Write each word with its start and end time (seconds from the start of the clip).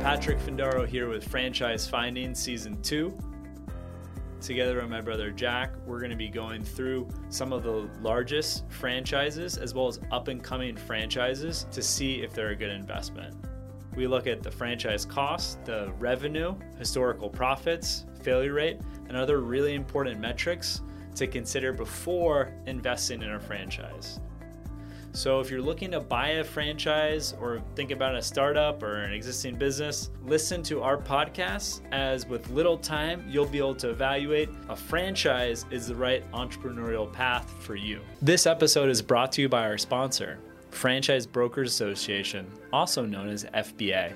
Patrick 0.00 0.38
Findaro 0.38 0.88
here 0.88 1.10
with 1.10 1.28
Franchise 1.28 1.86
Finding 1.86 2.34
Season 2.34 2.80
2. 2.80 3.14
Together 4.40 4.76
with 4.76 4.88
my 4.88 5.02
brother 5.02 5.30
Jack, 5.30 5.74
we're 5.84 5.98
going 5.98 6.10
to 6.10 6.16
be 6.16 6.30
going 6.30 6.64
through 6.64 7.06
some 7.28 7.52
of 7.52 7.62
the 7.62 7.86
largest 8.00 8.64
franchises 8.70 9.58
as 9.58 9.74
well 9.74 9.88
as 9.88 10.00
up 10.10 10.28
and 10.28 10.42
coming 10.42 10.74
franchises 10.74 11.66
to 11.70 11.82
see 11.82 12.22
if 12.22 12.32
they're 12.32 12.48
a 12.48 12.56
good 12.56 12.70
investment. 12.70 13.36
We 13.94 14.06
look 14.06 14.26
at 14.26 14.42
the 14.42 14.50
franchise 14.50 15.04
cost, 15.04 15.62
the 15.66 15.92
revenue, 15.98 16.54
historical 16.78 17.28
profits, 17.28 18.06
failure 18.22 18.54
rate, 18.54 18.80
and 19.08 19.18
other 19.18 19.40
really 19.40 19.74
important 19.74 20.18
metrics 20.18 20.80
to 21.16 21.26
consider 21.26 21.74
before 21.74 22.54
investing 22.64 23.20
in 23.20 23.32
a 23.32 23.38
franchise. 23.38 24.18
So, 25.12 25.40
if 25.40 25.50
you're 25.50 25.60
looking 25.60 25.90
to 25.90 26.00
buy 26.00 26.28
a 26.28 26.44
franchise 26.44 27.34
or 27.40 27.60
think 27.74 27.90
about 27.90 28.14
a 28.14 28.22
startup 28.22 28.80
or 28.80 28.98
an 28.98 29.12
existing 29.12 29.56
business, 29.56 30.10
listen 30.24 30.62
to 30.64 30.82
our 30.82 30.96
podcast 30.96 31.80
as 31.90 32.26
with 32.26 32.48
little 32.50 32.78
time, 32.78 33.24
you'll 33.28 33.44
be 33.44 33.58
able 33.58 33.74
to 33.76 33.90
evaluate 33.90 34.50
a 34.68 34.76
franchise 34.76 35.66
is 35.72 35.88
the 35.88 35.96
right 35.96 36.30
entrepreneurial 36.30 37.12
path 37.12 37.52
for 37.58 37.74
you. 37.74 38.00
This 38.22 38.46
episode 38.46 38.88
is 38.88 39.02
brought 39.02 39.32
to 39.32 39.42
you 39.42 39.48
by 39.48 39.64
our 39.64 39.78
sponsor, 39.78 40.38
Franchise 40.70 41.26
Brokers 41.26 41.72
Association, 41.72 42.46
also 42.72 43.04
known 43.04 43.28
as 43.28 43.44
FBA. 43.46 44.12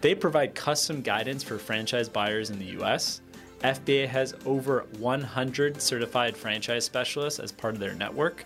They 0.00 0.16
provide 0.16 0.56
custom 0.56 1.00
guidance 1.00 1.44
for 1.44 1.58
franchise 1.58 2.08
buyers 2.08 2.50
in 2.50 2.58
the 2.58 2.82
US. 2.82 3.20
FBA 3.62 4.08
has 4.08 4.34
over 4.44 4.84
100 4.98 5.80
certified 5.80 6.36
franchise 6.36 6.84
specialists 6.84 7.38
as 7.38 7.52
part 7.52 7.74
of 7.74 7.80
their 7.80 7.94
network 7.94 8.44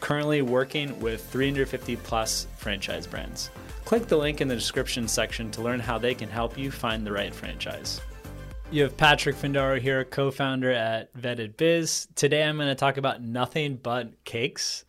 currently 0.00 0.42
working 0.42 0.98
with 1.00 1.24
350 1.30 1.96
plus 1.96 2.46
franchise 2.56 3.06
brands. 3.06 3.50
Click 3.84 4.06
the 4.06 4.16
link 4.16 4.40
in 4.40 4.48
the 4.48 4.54
description 4.54 5.08
section 5.08 5.50
to 5.50 5.62
learn 5.62 5.80
how 5.80 5.98
they 5.98 6.14
can 6.14 6.28
help 6.28 6.56
you 6.56 6.70
find 6.70 7.06
the 7.06 7.12
right 7.12 7.34
franchise. 7.34 8.00
You 8.70 8.84
have 8.84 8.96
Patrick 8.96 9.36
Findaro 9.36 9.78
here, 9.78 10.04
co 10.04 10.30
founder 10.30 10.70
at 10.70 11.12
Vetted 11.14 11.56
Biz. 11.56 12.08
Today 12.14 12.44
I'm 12.44 12.56
going 12.56 12.68
to 12.68 12.74
talk 12.74 12.96
about 12.96 13.22
Nothing 13.22 13.76
Bundt 13.76 14.24
Cakes, 14.24 14.86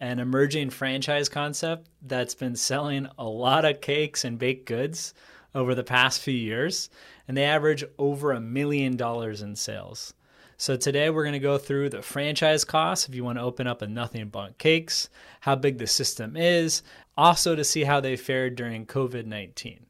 an 0.00 0.20
emerging 0.20 0.70
franchise 0.70 1.28
concept 1.28 1.88
that's 2.00 2.34
been 2.34 2.56
selling 2.56 3.06
a 3.18 3.24
lot 3.24 3.66
of 3.66 3.80
cakes 3.82 4.24
and 4.24 4.38
baked 4.38 4.66
goods 4.66 5.12
over 5.54 5.74
the 5.74 5.84
past 5.84 6.20
few 6.20 6.34
years, 6.34 6.88
and 7.28 7.36
they 7.36 7.44
average 7.44 7.84
over 7.98 8.32
a 8.32 8.40
million 8.40 8.96
dollars 8.96 9.42
in 9.42 9.54
sales. 9.56 10.14
So 10.58 10.74
today 10.74 11.10
we're 11.10 11.24
going 11.24 11.34
to 11.34 11.38
go 11.38 11.58
through 11.58 11.90
the 11.90 12.00
franchise 12.00 12.64
costs 12.64 13.06
if 13.06 13.14
you 13.14 13.22
want 13.22 13.36
to 13.36 13.42
open 13.42 13.66
up 13.66 13.82
a 13.82 13.86
Nothing 13.86 14.28
Bundt 14.28 14.56
Cakes, 14.56 15.10
how 15.40 15.54
big 15.54 15.76
the 15.76 15.86
system 15.86 16.34
is, 16.34 16.82
also 17.14 17.54
to 17.54 17.62
see 17.62 17.84
how 17.84 18.00
they 18.00 18.16
fared 18.16 18.56
during 18.56 18.86
COVID 18.86 19.26
19. 19.26 19.84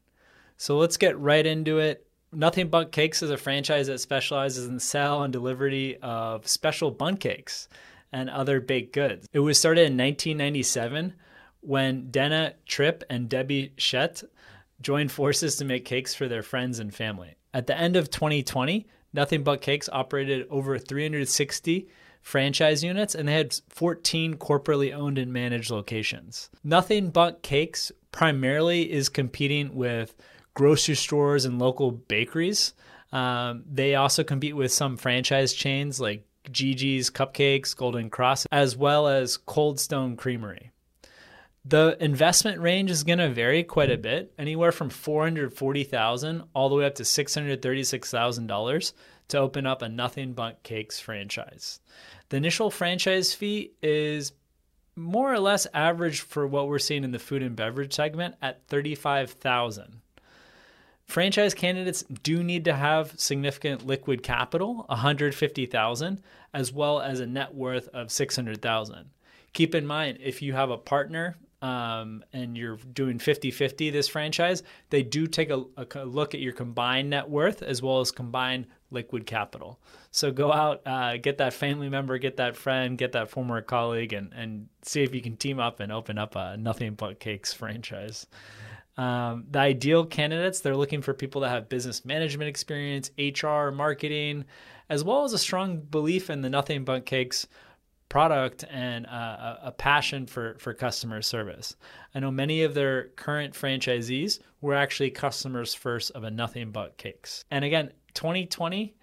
So 0.57 0.77
let's 0.77 0.97
get 0.97 1.17
right 1.17 1.45
into 1.45 1.77
it. 1.79 2.05
Nothing 2.33 2.67
Bundt 2.67 2.91
Cakes 2.91 3.23
is 3.23 3.31
a 3.31 3.37
franchise 3.37 3.87
that 3.87 4.01
specializes 4.01 4.67
in 4.67 4.73
the 4.73 4.81
sale 4.81 5.23
and 5.23 5.31
delivery 5.31 5.99
of 6.01 6.45
special 6.45 6.91
bundt 6.91 7.21
cakes 7.21 7.69
and 8.11 8.29
other 8.29 8.59
baked 8.59 8.91
goods. 8.91 9.25
It 9.31 9.39
was 9.39 9.57
started 9.57 9.81
in 9.81 9.97
1997 9.97 11.13
when 11.61 12.11
Dana 12.11 12.55
Tripp 12.65 13.05
and 13.09 13.29
Debbie 13.29 13.71
Shett 13.77 14.25
joined 14.81 15.13
forces 15.13 15.55
to 15.55 15.65
make 15.65 15.85
cakes 15.85 16.13
for 16.13 16.27
their 16.27 16.43
friends 16.43 16.79
and 16.79 16.93
family. 16.93 17.35
At 17.53 17.67
the 17.67 17.77
end 17.77 17.95
of 17.95 18.11
2020, 18.11 18.85
Nothing 19.17 19.41
Bundt 19.41 19.61
Cakes 19.61 19.89
operated 19.91 20.45
over 20.51 20.77
360 20.77 21.87
franchise 22.21 22.83
units 22.83 23.15
and 23.15 23.27
they 23.27 23.33
had 23.33 23.59
14 23.69 24.35
corporately 24.35 24.93
owned 24.93 25.17
and 25.17 25.33
managed 25.33 25.71
locations. 25.71 26.51
Nothing 26.63 27.09
Bundt 27.09 27.41
Cakes 27.41 27.91
primarily 28.11 28.91
is 28.91 29.09
competing 29.09 29.73
with 29.73 30.15
grocery 30.53 30.93
stores 30.93 31.45
and 31.45 31.57
local 31.57 31.89
bakeries. 31.89 32.75
Um, 33.11 33.63
they 33.67 33.95
also 33.95 34.23
compete 34.23 34.55
with 34.55 34.71
some 34.71 34.97
franchise 34.97 35.51
chains 35.51 35.99
like 35.99 36.23
Gigi's 36.51 37.09
Cupcakes, 37.09 37.75
Golden 37.75 38.11
Cross, 38.11 38.45
as 38.51 38.77
well 38.77 39.07
as 39.07 39.35
Cold 39.37 39.79
Stone 39.79 40.17
Creamery. 40.17 40.71
The 41.69 41.97
investment 41.99 42.61
range 42.61 42.89
is 42.89 43.03
going 43.03 43.19
to 43.19 43.29
vary 43.29 43.61
quite 43.61 43.91
a 43.91 43.97
bit, 43.97 44.31
anywhere 44.37 44.71
from 44.71 44.89
440,000 44.89 46.43
all 46.53 46.69
the 46.69 46.75
way 46.75 46.85
up 46.85 46.95
to 46.95 47.03
$636,000 47.03 48.93
to 49.27 49.37
open 49.37 49.65
up 49.65 49.81
a 49.81 49.89
Nothing 49.89 50.31
Bundt 50.31 50.63
Cakes 50.63 50.97
franchise. 50.97 51.81
The 52.29 52.37
initial 52.37 52.71
franchise 52.71 53.33
fee 53.33 53.73
is 53.81 54.31
more 54.95 55.33
or 55.33 55.39
less 55.39 55.67
average 55.73 56.21
for 56.21 56.47
what 56.47 56.69
we're 56.69 56.79
seeing 56.79 57.03
in 57.03 57.11
the 57.11 57.19
food 57.19 57.43
and 57.43 57.53
beverage 57.53 57.93
segment 57.93 58.35
at 58.41 58.65
35,000. 58.67 59.99
Franchise 61.03 61.53
candidates 61.53 62.05
do 62.23 62.43
need 62.43 62.63
to 62.63 62.75
have 62.75 63.19
significant 63.19 63.85
liquid 63.85 64.23
capital, 64.23 64.85
150,000, 64.87 66.21
as 66.53 66.71
well 66.71 67.01
as 67.01 67.19
a 67.19 67.27
net 67.27 67.53
worth 67.53 67.89
of 67.89 68.09
600,000. 68.09 69.09
Keep 69.51 69.75
in 69.75 69.85
mind 69.85 70.19
if 70.21 70.41
you 70.41 70.53
have 70.53 70.69
a 70.69 70.77
partner 70.77 71.35
um, 71.61 72.23
and 72.33 72.55
you're 72.55 72.77
doing 72.93 73.17
50 73.17 73.51
50 73.51 73.89
this 73.89 74.07
franchise, 74.07 74.63
they 74.89 75.01
do 75.01 75.25
take 75.25 75.49
a, 75.49 75.63
a, 75.77 76.05
look 76.05 76.33
at 76.33 76.39
your 76.39 76.53
combined 76.53 77.09
net 77.09 77.27
worth 77.27 77.63
as 77.63 77.81
well 77.81 77.99
as 77.99 78.11
combined 78.11 78.67
liquid 78.91 79.25
capital. 79.25 79.79
So 80.11 80.31
go 80.31 80.51
out, 80.51 80.85
uh, 80.85 81.17
get 81.17 81.39
that 81.39 81.53
family 81.53 81.89
member, 81.89 82.17
get 82.19 82.37
that 82.37 82.55
friend, 82.55 82.97
get 82.97 83.11
that 83.13 83.29
former 83.29 83.61
colleague, 83.61 84.13
and, 84.13 84.31
and 84.33 84.67
see 84.83 85.03
if 85.03 85.13
you 85.13 85.21
can 85.21 85.35
team 85.35 85.59
up 85.59 85.79
and 85.79 85.91
open 85.91 86.17
up 86.17 86.35
a 86.35 86.57
Nothing 86.57 86.93
Bundt 86.93 87.19
Cakes 87.19 87.53
franchise. 87.53 88.27
Um, 88.97 89.45
the 89.51 89.59
ideal 89.59 90.05
candidates, 90.05 90.59
they're 90.59 90.75
looking 90.75 91.01
for 91.01 91.13
people 91.13 91.41
that 91.41 91.49
have 91.49 91.69
business 91.69 92.03
management 92.03 92.49
experience, 92.49 93.11
HR, 93.17 93.69
marketing, 93.69 94.45
as 94.89 95.03
well 95.03 95.23
as 95.23 95.33
a 95.33 95.37
strong 95.37 95.79
belief 95.79 96.29
in 96.29 96.41
the 96.41 96.49
Nothing 96.49 96.83
Bundt 96.83 97.05
Cakes 97.05 97.47
product 98.09 98.63
and 98.69 99.05
uh, 99.05 99.57
a 99.63 99.71
passion 99.71 100.25
for, 100.25 100.55
for 100.59 100.73
customer 100.73 101.21
service. 101.21 101.75
I 102.15 102.19
know 102.19 102.31
many 102.31 102.63
of 102.63 102.73
their 102.73 103.09
current 103.09 103.53
franchisees 103.53 104.39
were 104.61 104.73
actually 104.73 105.11
customers 105.11 105.73
first 105.73 106.11
of 106.11 106.23
a 106.23 106.31
Nothing 106.31 106.71
Bundt 106.71 106.97
Cakes. 106.97 107.43
And 107.51 107.65
again, 107.65 107.91
2020, 108.13 108.95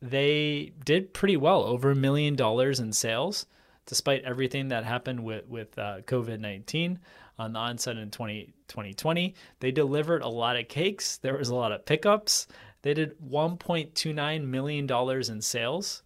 they 0.00 0.72
did 0.84 1.12
pretty 1.12 1.36
well, 1.36 1.64
over 1.64 1.90
a 1.90 1.96
million 1.96 2.36
dollars 2.36 2.80
in 2.80 2.92
sales, 2.92 3.46
despite 3.86 4.24
everything 4.24 4.68
that 4.68 4.84
happened 4.84 5.24
with, 5.24 5.46
with 5.48 5.78
uh, 5.78 6.00
COVID 6.02 6.40
19 6.40 6.98
on 7.38 7.52
the 7.52 7.58
onset 7.58 7.96
in 7.96 8.10
20, 8.10 8.54
2020. 8.68 9.34
They 9.60 9.70
delivered 9.70 10.22
a 10.22 10.28
lot 10.28 10.56
of 10.56 10.68
cakes, 10.68 11.18
there 11.18 11.36
was 11.36 11.48
a 11.48 11.54
lot 11.54 11.72
of 11.72 11.84
pickups. 11.84 12.46
They 12.82 12.94
did 12.94 13.18
$1.29 13.18 14.46
million 14.46 14.88
in 14.88 15.42
sales 15.42 16.02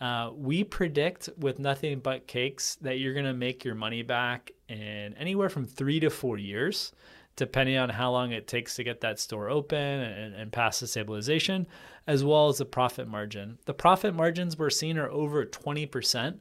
uh, 0.00 0.30
we 0.34 0.64
predict 0.64 1.28
with 1.38 1.58
Nothing 1.58 1.98
Bundt 2.00 2.26
Cakes 2.26 2.76
that 2.76 2.98
you're 2.98 3.12
going 3.12 3.26
to 3.26 3.34
make 3.34 3.64
your 3.64 3.74
money 3.74 4.02
back 4.02 4.50
in 4.68 5.14
anywhere 5.14 5.50
from 5.50 5.66
three 5.66 6.00
to 6.00 6.08
four 6.08 6.38
years, 6.38 6.92
depending 7.36 7.76
on 7.76 7.90
how 7.90 8.10
long 8.10 8.32
it 8.32 8.46
takes 8.46 8.76
to 8.76 8.84
get 8.84 9.02
that 9.02 9.18
store 9.18 9.50
open 9.50 9.78
and, 9.78 10.34
and 10.34 10.52
pass 10.52 10.80
the 10.80 10.86
stabilization, 10.86 11.66
as 12.06 12.24
well 12.24 12.48
as 12.48 12.58
the 12.58 12.64
profit 12.64 13.08
margin. 13.08 13.58
The 13.66 13.74
profit 13.74 14.14
margins 14.14 14.56
we're 14.56 14.70
seeing 14.70 14.96
are 14.96 15.10
over 15.10 15.44
20%, 15.44 16.38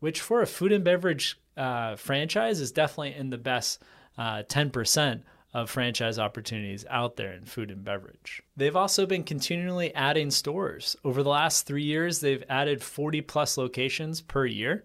which 0.00 0.20
for 0.20 0.42
a 0.42 0.46
food 0.46 0.72
and 0.72 0.82
beverage 0.82 1.38
uh, 1.56 1.94
franchise 1.94 2.60
is 2.60 2.72
definitely 2.72 3.14
in 3.14 3.30
the 3.30 3.38
best 3.38 3.82
uh, 4.18 4.42
10% 4.42 5.22
of 5.56 5.70
franchise 5.70 6.18
opportunities 6.18 6.84
out 6.90 7.16
there 7.16 7.32
in 7.32 7.46
food 7.46 7.70
and 7.70 7.82
beverage. 7.82 8.42
They've 8.58 8.76
also 8.76 9.06
been 9.06 9.24
continually 9.24 9.94
adding 9.94 10.30
stores. 10.30 10.96
Over 11.02 11.22
the 11.22 11.30
last 11.30 11.66
three 11.66 11.82
years, 11.82 12.20
they've 12.20 12.44
added 12.50 12.82
40 12.82 13.22
plus 13.22 13.56
locations 13.56 14.20
per 14.20 14.44
year. 14.44 14.84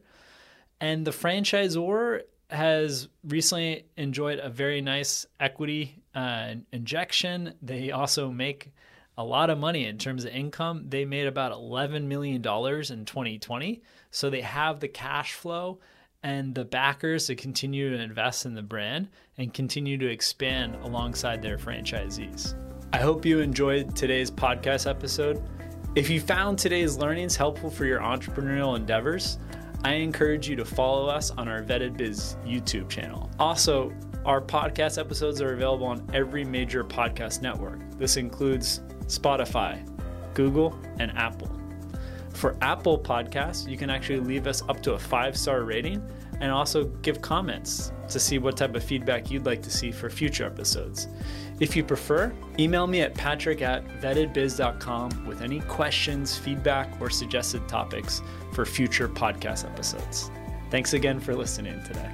And 0.79 1.03
the 1.03 1.11
franchisor 1.11 2.21
has 2.49 3.09
recently 3.21 3.83
enjoyed 3.97 4.39
a 4.39 4.49
very 4.49 4.79
nice 4.79 5.25
equity 5.41 6.01
uh, 6.15 6.53
injection. 6.71 7.53
They 7.61 7.91
also 7.91 8.31
make 8.31 8.71
a 9.17 9.25
lot 9.25 9.49
of 9.49 9.57
money 9.57 9.85
in 9.85 9.97
terms 9.97 10.23
of 10.23 10.31
income. 10.31 10.85
They 10.87 11.03
made 11.03 11.27
about 11.27 11.51
$11 11.51 12.05
million 12.05 12.35
in 12.37 12.41
2020. 12.41 13.81
So 14.09 14.29
they 14.29 14.39
have 14.39 14.79
the 14.79 14.87
cash 14.87 15.33
flow 15.33 15.79
and 16.23 16.53
the 16.53 16.65
backers 16.65 17.27
to 17.27 17.35
continue 17.35 17.95
to 17.95 18.01
invest 18.01 18.45
in 18.45 18.53
the 18.53 18.61
brand 18.61 19.07
and 19.37 19.53
continue 19.53 19.97
to 19.97 20.09
expand 20.09 20.75
alongside 20.83 21.41
their 21.41 21.57
franchisees. 21.57 22.55
I 22.93 22.97
hope 22.97 23.25
you 23.25 23.39
enjoyed 23.39 23.95
today's 23.95 24.29
podcast 24.29 24.89
episode. 24.89 25.41
If 25.95 26.09
you 26.09 26.21
found 26.21 26.59
today's 26.59 26.97
learnings 26.97 27.35
helpful 27.35 27.69
for 27.69 27.85
your 27.85 27.99
entrepreneurial 27.99 28.75
endeavors, 28.75 29.39
I 29.83 29.93
encourage 29.93 30.47
you 30.47 30.55
to 30.57 30.65
follow 30.65 31.07
us 31.07 31.31
on 31.31 31.47
our 31.47 31.63
Vetted 31.63 31.97
Biz 31.97 32.35
YouTube 32.45 32.89
channel. 32.89 33.31
Also, 33.39 33.91
our 34.25 34.39
podcast 34.41 34.99
episodes 34.99 35.41
are 35.41 35.53
available 35.53 35.87
on 35.87 36.07
every 36.13 36.43
major 36.43 36.83
podcast 36.83 37.41
network. 37.41 37.79
This 37.97 38.17
includes 38.17 38.81
Spotify, 39.07 39.83
Google, 40.33 40.79
and 40.99 41.11
Apple. 41.17 41.60
For 42.33 42.55
Apple 42.61 42.97
Podcasts, 42.97 43.69
you 43.69 43.77
can 43.77 43.89
actually 43.89 44.19
leave 44.19 44.47
us 44.47 44.63
up 44.69 44.81
to 44.83 44.93
a 44.93 44.99
five 44.99 45.37
star 45.37 45.63
rating 45.63 46.01
and 46.39 46.51
also 46.51 46.85
give 47.03 47.21
comments 47.21 47.91
to 48.09 48.19
see 48.19 48.39
what 48.39 48.57
type 48.57 48.75
of 48.75 48.83
feedback 48.83 49.29
you'd 49.29 49.45
like 49.45 49.61
to 49.61 49.69
see 49.69 49.91
for 49.91 50.09
future 50.09 50.45
episodes. 50.45 51.07
If 51.59 51.75
you 51.75 51.83
prefer, 51.83 52.33
email 52.57 52.87
me 52.87 53.01
at 53.01 53.13
patrick 53.13 53.61
at 53.61 53.87
vettedbiz.com 54.01 55.27
with 55.27 55.41
any 55.41 55.59
questions, 55.61 56.37
feedback, 56.37 56.99
or 56.99 57.09
suggested 57.09 57.67
topics 57.67 58.21
for 58.53 58.65
future 58.65 59.07
podcast 59.07 59.65
episodes. 59.65 60.31
Thanks 60.71 60.93
again 60.93 61.19
for 61.19 61.35
listening 61.35 61.81
today. 61.83 62.09